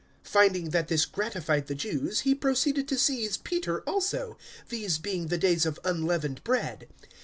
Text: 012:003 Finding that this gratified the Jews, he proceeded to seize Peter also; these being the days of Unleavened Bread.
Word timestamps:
012:003 0.23 0.27
Finding 0.33 0.69
that 0.71 0.87
this 0.87 1.05
gratified 1.05 1.67
the 1.67 1.75
Jews, 1.75 2.21
he 2.21 2.33
proceeded 2.33 2.87
to 2.87 2.97
seize 2.97 3.37
Peter 3.37 3.81
also; 3.81 4.35
these 4.69 4.97
being 4.97 5.27
the 5.27 5.37
days 5.37 5.63
of 5.63 5.79
Unleavened 5.85 6.43
Bread. 6.43 6.87